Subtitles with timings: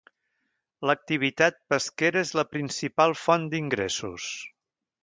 [0.89, 4.33] L'activitat pesquera és la principal font d'ingressos.